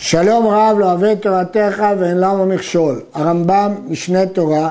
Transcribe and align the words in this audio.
שלום 0.00 0.46
רב 0.46 0.78
לא 0.78 0.84
אוהב 0.84 1.04
את 1.04 1.22
תורתך 1.22 1.84
ואין 1.98 2.18
למה 2.18 2.44
מכשול. 2.44 3.00
הרמב"ם, 3.14 3.74
משנה 3.88 4.26
תורה, 4.26 4.70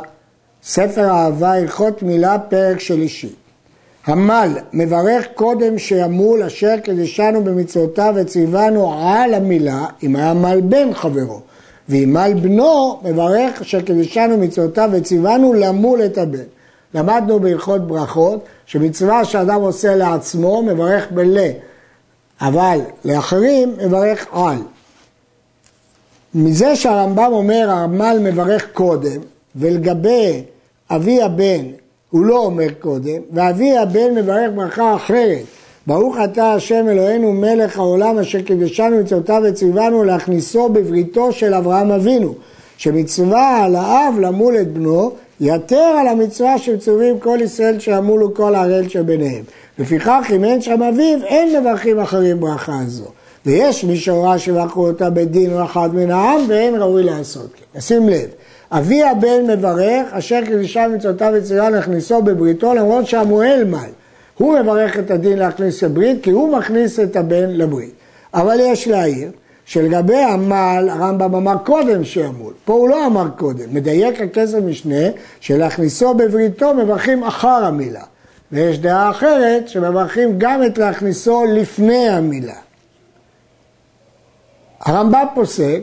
ספר 0.64 1.10
אהבה, 1.10 1.54
הלכות 1.54 2.04
מילה, 2.04 2.40
פרק 2.40 2.80
שלישי. 2.80 3.34
המל 4.06 4.50
מברך 4.74 5.26
קודם 5.36 5.78
שימול 5.78 6.44
אשר 6.44 6.78
קדשנו 6.84 7.44
במצוותיו 7.44 8.14
וציוונו 8.18 8.94
על 9.04 9.34
המילה 9.34 9.86
אם 10.04 10.16
היה 10.16 10.34
מל 10.34 10.62
בן 10.62 10.94
חברו 10.94 11.42
ואם 11.90 12.14
מל 12.14 12.34
בנו 12.42 13.00
מברך 13.04 13.62
אשר 13.62 13.82
קדשנו 13.82 14.38
במצוותיו 14.38 14.90
וציוונו 14.94 15.54
למול 15.54 16.06
את 16.06 16.18
הבן. 16.18 16.44
למדנו 16.94 17.40
בהלכות 17.40 17.88
ברכות 17.88 18.46
שמצווה 18.66 19.26
שאדם 19.26 19.62
עושה 19.62 19.96
לעצמו 19.96 20.64
מברך 20.64 21.08
בלה 21.12 21.50
אבל 22.42 22.80
לאחרים 23.06 23.74
מברך 23.86 24.28
על. 24.32 24.58
מזה 26.40 26.76
שהרמב"ם 26.76 27.30
אומר 27.32 27.70
הרמל 27.70 28.18
מברך 28.22 28.68
קודם 28.74 29.22
ולגבי 29.56 30.42
אבי 30.92 31.22
הבן 31.22 31.66
הוא 32.10 32.26
לא 32.26 32.46
אומר 32.46 32.68
קודם 32.80 33.22
ואבי 33.32 33.78
הבן 33.78 34.16
מברך 34.16 34.52
ברכה 34.56 34.96
אחרת 34.96 35.42
ברוך 35.88 36.16
אתה 36.24 36.54
השם 36.54 36.86
אלוהינו 36.90 37.34
מלך 37.34 37.78
העולם 37.78 38.18
אשר 38.18 38.42
קידשנו 38.42 39.00
מצוותיו 39.00 39.42
וציוונו 39.46 40.04
להכניסו 40.04 40.70
בבריתו 40.70 41.32
של 41.32 41.54
אברהם 41.54 41.92
אבינו 41.92 42.34
שמצווה 42.78 43.64
על 43.64 43.76
האב 43.76 44.20
למול 44.20 44.58
את 44.62 44.74
בנו 44.74 45.12
יתר 45.42 45.96
על 46.00 46.08
המצווה 46.08 46.58
שמצווים 46.58 47.20
כל 47.20 47.38
ישראל 47.42 47.80
שימולו 47.80 48.34
כל 48.34 48.56
הראל 48.56 48.90
שביניהם. 48.90 49.44
לפיכך 49.80 50.32
אם 50.36 50.44
אין 50.44 50.62
שם 50.62 50.84
אביו 50.84 51.24
אין 51.24 51.62
מברכים 51.62 52.00
אחרים 52.00 52.40
ברכה 52.40 52.80
הזו 52.86 53.06
ויש 53.48 53.84
מי 53.84 53.98
שהורה 53.98 54.40
שברכו 54.40 54.88
אותה 54.88 55.10
בדין 55.10 55.54
או 55.54 55.64
אחד 55.66 55.90
מן 55.94 56.12
העם 56.12 56.42
ואין 56.48 56.76
ראוי 56.76 57.04
לעשות 57.04 57.48
כן. 57.74 57.80
שים 57.80 58.10
לב, 58.10 58.30
אבי 58.72 59.04
הבן 59.04 59.48
מברך 59.48 60.08
אשר 60.12 60.42
קדישה 60.46 60.88
מצוותיו 60.88 61.34
וצירה 61.36 61.70
להכניסו 61.70 62.22
בבריתו 62.22 62.74
למרות 62.74 63.08
שהמוהל 63.08 63.64
מל. 63.64 63.90
הוא 64.38 64.60
מברך 64.60 65.00
את 65.00 65.12
הדין 65.12 65.40
להכניס 65.40 65.84
לברית 65.84 66.24
כי 66.24 66.32
הוא 66.32 66.58
מכניס 66.58 67.00
את 67.00 67.16
הבן 67.16 67.50
לברית. 67.50 67.92
אבל 68.34 68.58
יש 68.60 68.88
להעיר 68.88 69.32
שלגבי 69.66 70.18
המל 70.18 70.90
הרמב"ם 70.92 71.36
אמר 71.36 71.58
קודם 71.66 72.04
שימול, 72.04 72.54
פה 72.66 72.74
הוא 72.74 72.90
לא 72.90 73.06
אמר 73.06 73.28
קודם, 73.38 73.66
מדייק 73.72 74.22
הכסף 74.22 74.58
משנה 74.58 75.06
שלהכניסו 75.40 76.14
בבריתו 76.14 76.74
מברכים 76.74 77.24
אחר 77.24 77.66
המילה. 77.66 78.04
ויש 78.52 78.80
דעה 78.80 79.10
אחרת 79.10 79.70
שמברכים 79.70 80.36
גם 80.38 80.64
את 80.64 80.78
להכניסו 80.78 81.46
לפני 81.46 82.10
המילה. 82.10 82.67
הרמב"ם 84.80 85.26
פוסק 85.36 85.82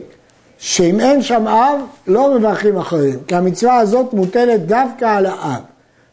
שאם 0.57 0.99
אין 0.99 1.21
שם 1.21 1.47
אב, 1.47 1.79
לא 2.07 2.37
מברכים 2.37 2.77
אחרים, 2.77 3.19
כי 3.27 3.35
המצווה 3.35 3.77
הזאת 3.77 4.13
מוטלת 4.13 4.65
דווקא 4.65 5.05
על 5.05 5.25
האב. 5.25 5.61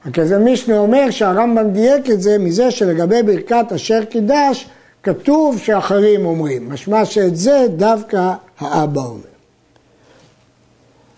רק 0.07 0.19
אז 0.19 0.33
המשנה 0.33 0.79
אומר 0.79 1.11
שהרמב"ם 1.11 1.71
דייק 1.71 2.11
את 2.11 2.23
זה 2.23 2.39
מזה 2.39 2.71
שלגבי 2.71 3.23
ברכת 3.23 3.73
אשר 3.75 4.05
קידש, 4.05 4.69
כתוב 5.03 5.59
שאחרים 5.59 6.27
אומרים, 6.27 6.69
משמע 6.69 7.05
שאת 7.05 7.37
זה 7.37 7.67
דווקא 7.77 8.33
האבא 8.59 9.01
אומר. 9.01 9.33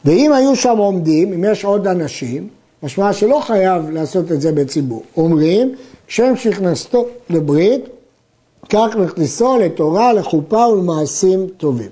ואם 0.04 0.32
היו 0.32 0.56
שם 0.56 0.76
עומדים, 0.76 1.32
אם 1.32 1.44
יש 1.44 1.64
עוד 1.64 1.86
אנשים, 1.86 2.48
משמע 2.82 3.12
שלא 3.12 3.40
חייב 3.46 3.90
לעשות 3.90 4.32
את 4.32 4.40
זה 4.40 4.52
בציבור. 4.52 5.02
אומרים, 5.16 5.74
כשם 6.06 6.36
שהכנסתו 6.36 7.06
לברית, 7.30 7.84
כך 8.70 8.96
נכניסו 8.96 9.58
לתורה, 9.58 10.12
לחופה 10.12 10.66
ולמעשים 10.68 11.46
טובים. 11.56 11.90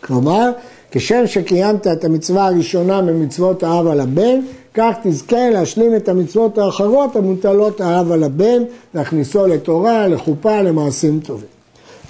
כלומר, 0.00 0.50
כשם 0.90 1.26
שקיימת 1.26 1.86
את 1.86 2.04
המצווה 2.04 2.46
הראשונה 2.46 3.02
ממצוות 3.02 3.62
האב 3.62 3.86
על 3.86 4.00
הבן, 4.00 4.40
כך 4.74 4.94
תזכה 5.02 5.50
להשלים 5.50 5.96
את 5.96 6.08
המצוות 6.08 6.58
האחרות 6.58 7.16
המוטלות 7.16 7.80
האב 7.80 8.12
על 8.12 8.24
הבן, 8.24 8.62
להכניסו 8.94 9.46
לתורה, 9.46 10.08
לחופה, 10.08 10.62
למעשים 10.62 11.20
טובים. 11.20 11.48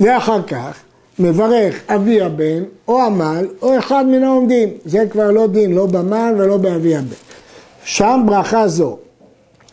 ואחר 0.01 0.43
כך 0.43 0.77
מברך 1.19 1.81
אבי 1.89 2.21
הבן, 2.21 2.63
או 2.89 3.03
עמל, 3.03 3.47
או 3.63 3.79
אחד 3.79 4.05
מן 4.09 4.23
העומדים. 4.23 4.69
זה 4.85 5.07
כבר 5.11 5.31
לא 5.31 5.47
דין, 5.47 5.73
לא 5.73 5.87
במל 5.87 6.35
ולא 6.39 6.57
באבי 6.57 6.97
הבן. 6.97 7.15
שם 7.85 8.23
ברכה 8.27 8.69
זו, 8.69 8.97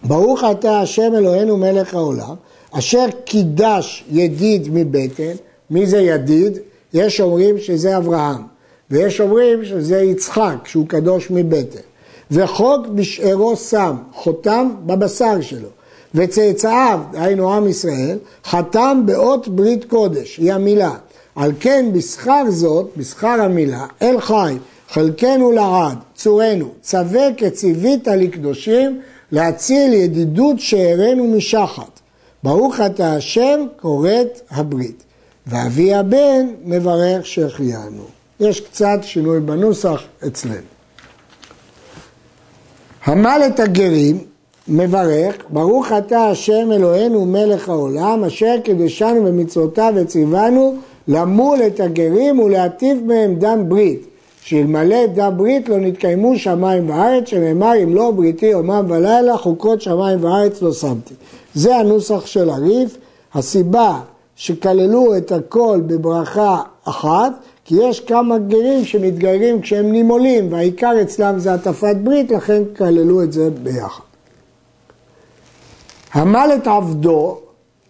ברוך 0.04 0.44
אתה 0.52 0.80
השם 0.80 1.16
אלוהינו 1.16 1.58
מלך 1.58 1.94
העולם, 1.94 2.36
אשר 2.72 3.06
קידש 3.26 4.04
ידיד 4.12 4.68
מבטן, 4.72 5.34
מי 5.70 5.86
זה 5.86 5.98
ידיד? 5.98 6.58
יש 6.94 7.22
אומרים 7.22 7.60
שזה 7.60 7.98
אברהם, 7.98 8.42
ויש 8.92 9.22
אומרים 9.22 9.66
שזה 9.66 10.02
יצחק, 10.02 10.56
שהוא 10.66 10.88
קדוש 10.88 11.32
מבטן. 11.32 11.80
וחוק 12.32 12.88
בשארו 12.88 13.56
שם, 13.56 13.96
חותם 14.14 14.72
בבשר 14.86 15.42
שלו. 15.42 15.70
וצאצאיו, 16.16 17.00
היינו 17.14 17.54
עם 17.54 17.68
ישראל, 17.68 18.18
חתם 18.46 19.02
באות 19.06 19.48
ברית 19.48 19.86
קודש, 19.86 20.38
היא 20.38 20.54
המילה. 20.54 20.92
על 21.36 21.52
כן 21.60 21.86
בשכר 21.94 22.44
זאת, 22.50 22.90
בשכר 22.98 23.42
המילה, 23.42 23.86
אל 24.02 24.20
חי, 24.20 24.58
חלקנו 24.90 25.52
לעד, 25.52 25.98
צורנו, 26.16 26.70
צווה 26.82 27.34
כציווית 27.38 28.08
לקדושים, 28.08 29.02
להציל 29.32 29.94
ידידות 29.94 30.60
שארנו 30.60 31.28
משחת. 31.28 32.00
ברוך 32.44 32.80
אתה 32.86 33.14
השם, 33.14 33.66
כורת 33.82 34.42
הברית. 34.52 35.04
ואבי 35.48 35.94
הבן 35.94 36.48
מברך 36.66 37.26
שהחיינו. 37.26 38.04
יש 38.40 38.62
קצת 38.62 39.00
שינוי 39.02 39.40
בנוסח 39.40 40.02
אצלנו. 40.28 40.56
המל 43.06 43.42
את 43.48 43.60
הגרים 43.60 44.18
מברך, 44.68 45.36
ברוך 45.50 45.92
אתה 45.92 46.30
השם 46.30 46.72
אלוהינו 46.72 47.26
מלך 47.26 47.70
העולם, 47.70 48.24
אשר 48.24 48.56
קידשנו 48.64 49.24
במצוותיו 49.24 49.94
וציוונו 49.96 50.76
למול 51.08 51.60
את 51.68 51.80
הגרים 51.80 52.40
ולהטיב 52.40 53.04
מהם 53.06 53.36
דם 53.36 53.70
ברית. 53.70 54.17
שאלמלא 54.48 55.06
דם 55.06 55.34
ברית 55.38 55.70
לא 55.70 55.78
נתקיימו 55.78 56.38
שמיים 56.38 56.90
וארץ, 56.90 57.28
שנאמר 57.28 57.74
אם 57.84 57.96
לא 57.96 58.12
בריתי 58.12 58.46
יומם 58.46 58.86
ולילה, 58.90 59.38
חוקות 59.38 59.82
שמיים 59.82 60.24
וארץ 60.24 60.62
לא 60.62 60.74
שמתי. 60.74 61.14
זה 61.54 61.76
הנוסח 61.76 62.26
של 62.26 62.50
הריף. 62.50 62.98
הסיבה 63.34 64.00
שכללו 64.36 65.18
את 65.18 65.32
הכל 65.32 65.82
בברכה 65.88 66.62
אחת, 66.84 67.34
כי 67.66 67.76
יש 67.82 68.00
כמה 68.00 68.38
גרים 68.38 68.86
שמתגיירים 68.86 69.62
כשהם 69.62 69.92
נימולים, 69.92 70.54
והעיקר 70.54 70.94
אצלם 71.02 71.40
זה 71.40 71.54
הטפת 71.54 71.96
ברית, 72.04 72.32
לכן 72.32 72.64
כללו 72.78 73.24
את 73.24 73.34
זה 73.34 73.50
ביחד. 73.64 74.04
המל 76.14 76.50
את 76.56 76.68
עבדו, 76.68 77.38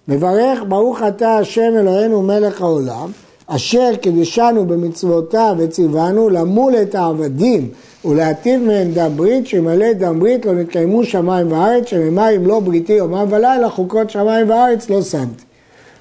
מברך 0.07 0.59
ברוך 0.67 0.99
אתה 1.07 1.37
השם 1.37 1.73
אלוהינו 1.79 2.21
מלך 2.21 2.61
העולם, 2.61 3.11
אשר 3.47 3.95
קידשנו 4.01 4.65
במצוותיו 4.65 5.55
וציוונו 5.57 6.29
למול 6.29 6.75
את 6.81 6.95
העבדים 6.95 7.69
ולהטיב 8.05 8.61
מהם 8.61 8.91
דם 8.91 9.11
ברית, 9.15 9.47
שמלא 9.47 9.93
דם 9.93 10.19
ברית 10.19 10.45
לא 10.45 10.53
נתקיימו 10.53 11.03
שמיים 11.03 11.51
וארץ, 11.51 11.87
שנאמר 11.87 12.35
אם 12.35 12.47
לא 12.47 12.59
בריתי 12.59 12.93
יומם 12.93 13.25
ולילה, 13.29 13.69
חוקות 13.69 14.09
שמיים 14.09 14.49
וארץ 14.49 14.89
לא 14.89 15.01
שמתי. 15.01 15.43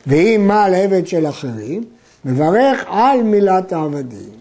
ואם 0.07 0.45
מה 0.49 0.65
על 0.65 0.75
עבד 0.75 1.07
של 1.07 1.27
אחרים, 1.27 1.85
מברך 2.25 2.85
על 2.89 3.23
מילת 3.23 3.73
העבדים. 3.73 4.37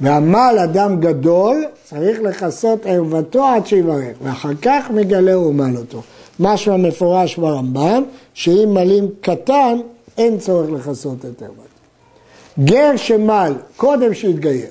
ועמל 0.00 0.58
אדם 0.64 1.00
גדול, 1.00 1.64
צריך 1.84 2.20
לכסות 2.20 2.86
ערוותו 2.86 3.44
עד 3.44 3.66
שיברך, 3.66 4.16
ואחר 4.22 4.54
כך 4.62 4.90
מגלה 4.90 5.38
ומל 5.38 5.76
אותו. 5.76 6.02
משמע 6.40 6.76
מפורש 6.76 7.36
ברמב"ם, 7.36 8.02
שאם 8.34 8.68
מלים 8.74 9.08
קטן, 9.20 9.78
אין 10.18 10.38
צורך 10.38 10.70
לכסות 10.70 11.18
את 11.18 11.42
ערוותו. 11.42 11.77
גר 12.64 12.96
שמל 12.96 13.52
קודם 13.76 14.14
שהתגייר, 14.14 14.66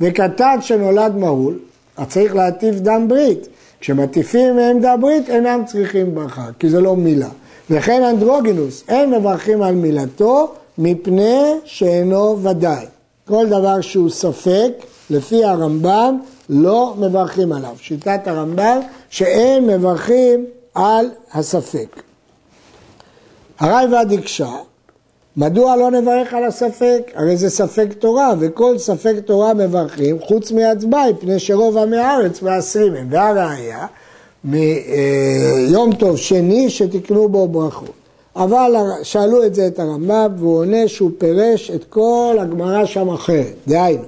וקטן 0.00 0.56
שנולד 0.60 1.16
מהול, 1.16 1.58
אז 1.96 2.06
צריך 2.08 2.34
להטיף 2.34 2.74
דם 2.74 3.08
ברית. 3.08 3.48
כשמטיפים 3.80 4.56
מהם 4.56 4.80
דם 4.80 4.98
ברית 5.00 5.30
אינם 5.30 5.62
צריכים 5.66 6.14
ברכה, 6.14 6.46
כי 6.58 6.70
זה 6.70 6.80
לא 6.80 6.96
מילה. 6.96 7.28
וכן 7.70 8.02
אנדרוגינוס, 8.02 8.84
אין 8.88 9.10
מברכים 9.10 9.62
על 9.62 9.74
מילתו 9.74 10.54
מפני 10.78 11.54
שאינו 11.64 12.42
ודאי. 12.42 12.86
כל 13.28 13.46
דבר 13.46 13.80
שהוא 13.80 14.10
ספק, 14.10 14.72
לפי 15.10 15.44
הרמב"ם, 15.44 16.18
לא 16.48 16.94
מברכים 16.98 17.52
עליו. 17.52 17.76
שיטת 17.80 18.20
הרמב"ם, 18.26 18.80
שאין 19.10 19.66
מברכים 19.66 20.46
על 20.74 21.10
הספק. 21.32 22.02
הרייבד 23.58 24.06
הקשה 24.18 24.52
מדוע 25.36 25.76
לא 25.76 25.90
נברך 25.90 26.34
על 26.34 26.44
הספק? 26.44 27.12
הרי 27.14 27.36
זה 27.36 27.50
ספק 27.50 27.86
תורה, 27.98 28.32
וכל 28.38 28.78
ספק 28.78 29.14
תורה 29.24 29.54
מברכים 29.54 30.18
חוץ 30.20 30.52
מהצבעה, 30.52 31.12
מפני 31.12 31.38
שרוב 31.38 31.78
עמי 31.78 31.96
הארץ 31.96 32.42
מעשרים 32.42 32.94
הם. 32.94 33.06
והראיה, 33.10 33.86
מיום 34.44 35.94
טוב 35.98 36.16
שני 36.16 36.70
שתקנו 36.70 37.28
בו 37.28 37.48
ברכות. 37.48 37.90
אבל 38.36 38.72
שאלו 39.02 39.44
את 39.44 39.54
זה 39.54 39.66
את 39.66 39.78
הרמב"ם 39.78 40.32
והוא 40.38 40.58
עונה 40.58 40.88
שהוא 40.88 41.10
פירש 41.18 41.70
את 41.70 41.84
כל 41.84 42.36
הגמרא 42.40 42.84
שם 42.84 43.08
אחרת. 43.08 43.54
דהיינו, 43.68 44.04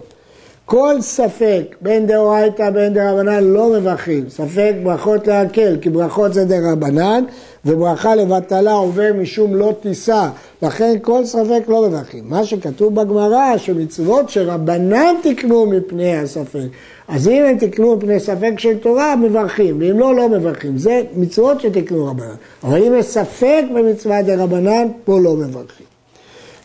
כל 0.73 1.01
ספק 1.01 1.77
בין 1.81 2.07
דאורייתא 2.07 2.71
בין 2.71 2.95
דרבנן 2.95 3.45
לא 3.45 3.73
מברכים, 3.73 4.29
ספק 4.29 4.73
ברכות 4.83 5.27
להקל, 5.27 5.77
כי 5.81 5.91
ברכות 5.91 6.35
זה 6.35 6.45
דרבנן 6.45 7.25
וברכה 7.65 8.15
לבטלה 8.15 8.73
עובר 8.73 9.11
משום 9.19 9.55
לא 9.55 9.73
תישא, 9.81 10.29
לכן 10.63 10.97
כל 11.03 11.25
ספק 11.25 11.63
לא 11.69 11.89
מברכים. 11.89 12.25
מה 12.29 12.45
שכתוב 12.45 12.95
בגמרא 12.95 13.57
שמצוות 13.57 14.31
שרבנן 14.31 15.15
תקנו 15.23 15.67
מפני 15.67 16.17
הספק, 16.17 16.69
אז 17.09 17.29
אם 17.29 17.43
הם 17.45 17.59
תקנו 17.59 17.97
מפני 17.97 18.21
ספק 18.21 18.53
של 18.59 18.79
תורה 18.79 19.17
מברכים, 19.17 19.81
ואם 19.81 19.99
לא, 19.99 20.15
לא 20.15 20.29
מברכים. 20.29 20.79
זה 20.79 21.03
מצוות 21.17 21.61
שתקנו 21.61 22.07
רבנן, 22.07 22.35
אבל 22.65 22.85
אם 22.85 22.95
יש 22.99 23.07
ספק 23.07 23.65
במצווה 23.75 24.23
דרבנן, 24.23 24.89
פה 25.05 25.19
לא 25.21 25.37
מברכים. 25.37 25.92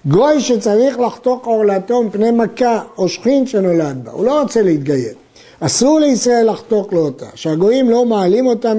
גוי 0.06 0.40
שצריך 0.40 1.00
לחתוך 1.00 1.46
עורלתו 1.46 2.04
מפני 2.04 2.32
מכה 2.32 2.82
או 2.98 3.10
שכין 3.10 3.48
שנולד 3.48 4.04
בה, 4.04 4.12
הוא 4.12 4.26
לא 4.26 4.42
רוצה 4.42 4.62
להתגייר. 4.62 5.14
אסור 5.60 6.00
לישראל 6.00 6.52
לחתוך 6.52 6.94
לו 6.94 7.00
אותה, 7.00 7.26
שהגויים 7.36 7.90
לא 7.90 8.06
מעלים 8.06 8.48
אותה 8.48 8.74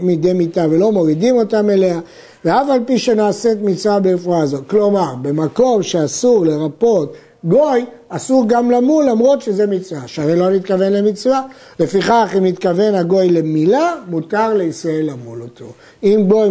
מדי 0.00 0.32
מיתה 0.32 0.66
ולא 0.70 0.92
מורידים 0.92 1.36
אותה 1.36 1.60
אליה, 1.60 2.00
ואף 2.44 2.68
על 2.70 2.80
פי 2.86 2.98
שנעשית 2.98 3.58
מצווה 3.62 4.00
ברפואה 4.00 4.46
זו. 4.46 4.58
כלומר, 4.66 5.14
במקום 5.22 5.82
שאסור 5.82 6.46
לרפות 6.46 7.12
גוי, 7.44 7.84
אסור 8.08 8.44
גם 8.48 8.70
למול 8.70 9.04
למרות 9.04 9.42
שזה 9.42 9.66
מצווה, 9.66 10.00
שהרי 10.06 10.36
לא 10.36 10.50
נתכוון 10.50 10.92
למצווה. 10.92 11.42
לפיכך, 11.80 12.34
אם 12.38 12.44
מתכוון 12.44 12.94
הגוי 12.94 13.28
למילה, 13.28 13.92
מותר 14.08 14.54
לישראל 14.54 15.10
למול 15.10 15.42
אותו. 15.42 15.64
אם 16.02 16.24
גוי 16.28 16.48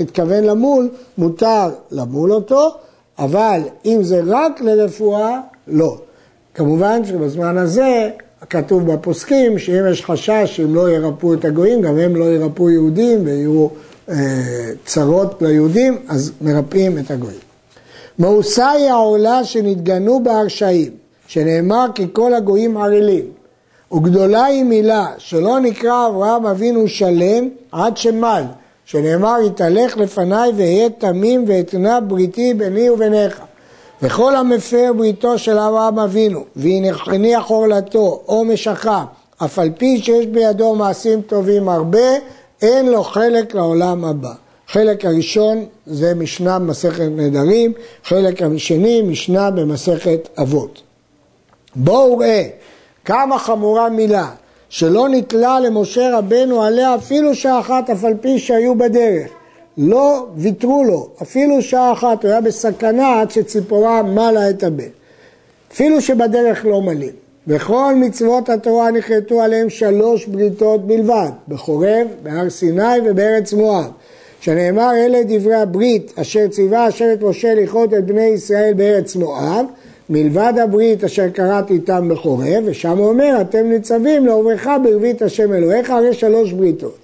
מתכוון 0.00 0.44
למול, 0.44 0.88
מותר 1.18 1.68
למול 1.90 2.32
אותו. 2.32 2.74
אבל 3.20 3.60
אם 3.84 3.98
זה 4.02 4.20
רק 4.26 4.60
לרפואה, 4.60 5.40
לא. 5.68 5.96
כמובן 6.54 7.04
שבזמן 7.04 7.58
הזה 7.58 8.10
כתוב 8.50 8.92
בפוסקים 8.92 9.58
שאם 9.58 9.86
יש 9.90 10.04
חשש 10.04 10.52
שאם 10.56 10.74
לא 10.74 10.90
ירפאו 10.90 11.34
את 11.34 11.44
הגויים, 11.44 11.82
גם 11.82 11.98
הם 11.98 12.16
לא 12.16 12.24
ירפאו 12.24 12.70
יהודים 12.70 13.24
ויהיו 13.24 13.68
אה, 14.08 14.14
צרות 14.84 15.42
ליהודים, 15.42 15.98
אז 16.08 16.32
מרפאים 16.40 16.98
את 16.98 17.10
הגויים. 17.10 17.38
מאוסה 18.18 18.70
היא 18.70 18.90
העולה 18.90 19.44
שנתגנו 19.44 20.24
בה 20.24 20.38
הרשעים, 20.38 20.92
שנאמר 21.26 21.86
כי 21.94 22.06
כל 22.12 22.34
הגויים 22.34 22.76
ערלים. 22.76 23.24
וגדולה 23.92 24.44
היא 24.44 24.64
מילה 24.64 25.06
שלא 25.18 25.60
נקרא 25.60 26.06
אברהם 26.06 26.46
אבינו 26.46 26.88
שלם 26.88 27.48
עד 27.72 27.96
שמל, 27.96 28.42
שנאמר, 28.90 29.36
יתהלך 29.46 29.96
לפניי 29.96 30.52
ואהיה 30.56 30.90
תמים 30.90 31.44
ואתנה 31.46 32.00
בריתי 32.00 32.54
ביני 32.54 32.90
וביניך. 32.90 33.40
וכל 34.02 34.36
המפר 34.36 34.92
בריתו 34.96 35.38
של 35.38 35.58
אברהם 35.58 35.98
אבינו, 35.98 36.44
והניח 36.56 37.46
עורלתו 37.46 38.22
או 38.28 38.44
משכה, 38.44 39.04
אף 39.44 39.58
על 39.58 39.70
פי 39.78 40.02
שיש 40.02 40.26
בידו 40.26 40.74
מעשים 40.74 41.22
טובים 41.22 41.68
הרבה, 41.68 42.08
אין 42.62 42.88
לו 42.88 43.02
חלק 43.02 43.54
לעולם 43.54 44.04
הבא. 44.04 44.32
חלק 44.68 45.04
הראשון 45.04 45.64
זה 45.86 46.14
משנה 46.14 46.58
במסכת 46.58 47.08
נדרים, 47.16 47.72
חלק 48.04 48.42
השני 48.42 49.02
משנה 49.02 49.50
במסכת 49.50 50.28
אבות. 50.38 50.82
בואו 51.76 52.18
ראה 52.18 52.48
כמה 53.04 53.38
חמורה 53.38 53.88
מילה 53.88 54.30
שלא 54.70 55.08
נתלה 55.08 55.60
למשה 55.60 56.18
רבנו 56.18 56.62
עליה 56.62 56.94
אפילו 56.94 57.34
שעה 57.34 57.60
אחת, 57.60 57.90
אף 57.90 58.04
על 58.04 58.14
פי 58.20 58.38
שהיו 58.38 58.74
בדרך. 58.74 59.30
לא 59.78 60.26
ויתרו 60.36 60.84
לו, 60.84 61.08
אפילו 61.22 61.62
שעה 61.62 61.92
אחת, 61.92 62.22
הוא 62.22 62.30
היה 62.30 62.40
בסכנה 62.40 63.20
עד 63.20 63.30
שציפורה 63.30 64.02
מלה 64.02 64.50
את 64.50 64.62
הבן. 64.62 64.84
אפילו 65.72 66.00
שבדרך 66.00 66.66
לא 66.66 66.82
מלאים. 66.82 67.12
וכל 67.46 67.92
מצוות 67.96 68.48
התורה 68.48 68.90
נכרתו 68.90 69.42
עליהם 69.42 69.70
שלוש 69.70 70.26
בריתות 70.26 70.86
בלבד, 70.86 71.30
בחורב, 71.48 72.06
בהר 72.22 72.50
סיני 72.50 72.98
ובארץ 73.04 73.52
מואב. 73.52 73.90
שנאמר 74.40 74.90
אלה 74.96 75.20
דברי 75.26 75.54
הברית 75.54 76.12
אשר 76.16 76.48
ציווה 76.48 76.88
את 76.88 77.22
משה 77.22 77.54
לכרות 77.54 77.94
את 77.94 78.04
בני 78.04 78.26
ישראל 78.26 78.72
בארץ 78.76 79.16
מואב 79.16 79.66
מלבד 80.10 80.52
הברית 80.62 81.04
אשר 81.04 81.28
קראתי 81.28 81.74
איתם 81.74 82.08
בחורב, 82.10 82.62
ושם 82.64 82.98
הוא 82.98 83.08
אומר, 83.08 83.38
אתם 83.40 83.66
ניצבים 83.66 84.26
לעוברך 84.26 84.68
ברבית 84.82 85.22
השם 85.22 85.52
אלוהיך, 85.52 85.90
הרי 85.90 86.14
שלוש 86.14 86.52
בריתות. 86.52 86.98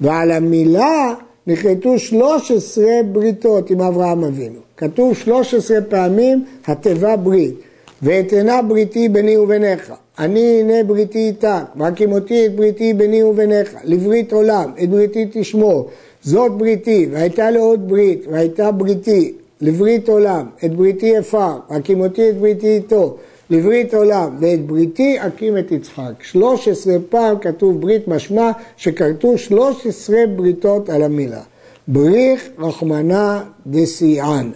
ועל 0.00 0.30
המילה 0.30 1.14
נכרתו 1.46 1.98
שלוש 1.98 2.50
עשרה 2.50 3.02
בריתות 3.12 3.70
עם 3.70 3.80
אברהם 3.80 4.24
אבינו. 4.24 4.60
כתוב 4.76 5.14
שלוש 5.14 5.54
עשרה 5.54 5.80
פעמים 5.80 6.44
התיבה 6.66 7.16
ברית. 7.16 7.54
ואתנה 8.02 8.62
בריתי 8.62 9.08
ביני 9.08 9.36
וביניך. 9.36 9.92
אני 10.18 10.60
הנה 10.60 10.84
בריתי 10.84 11.18
איתך, 11.18 11.48
והקימותי 11.76 12.46
את 12.46 12.56
בריתי 12.56 12.94
ביני 12.94 13.22
וביניך, 13.22 13.74
לברית 13.84 14.32
עולם, 14.32 14.70
את 14.82 14.90
בריתי 14.90 15.26
תשמור. 15.32 15.88
זאת 16.22 16.52
בריתי, 16.52 17.08
והייתה 17.10 17.50
לעוד 17.50 17.88
ברית, 17.88 18.24
והייתה 18.30 18.70
בריתי, 18.70 19.32
לברית 19.60 20.08
עולם, 20.08 20.46
את 20.64 20.74
בריתי 20.74 21.18
אפר, 21.18 21.58
הקימותי 21.70 22.30
את 22.30 22.36
בריתי 22.38 22.76
איתו, 22.76 23.16
לברית 23.50 23.94
עולם, 23.94 24.36
ואת 24.40 24.66
בריתי 24.66 25.16
אקים 25.20 25.58
את 25.58 25.72
יצחק. 25.72 26.12
13 26.22 26.94
פעם 27.08 27.38
כתוב 27.38 27.80
ברית 27.80 28.08
משמע 28.08 28.50
שכרתו 28.76 29.38
13 29.38 30.16
בריתות 30.36 30.90
על 30.90 31.02
המילה. 31.02 31.42
בריך 31.88 32.48
רחמנא 32.58 33.40
דסיען. 33.66 34.50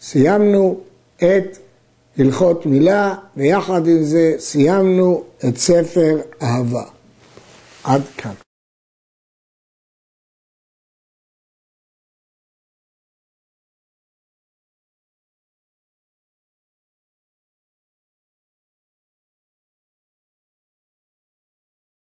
סיימנו 0.00 0.80
את 1.16 1.58
הלכות 2.18 2.66
מילה, 2.66 3.14
ויחד 3.36 3.86
עם 3.86 4.02
זה 4.02 4.34
סיימנו 4.38 5.22
את 5.48 5.56
ספר 5.56 6.20
אהבה. 6.42 6.84
עד 7.84 8.02
כאן. 8.16 8.43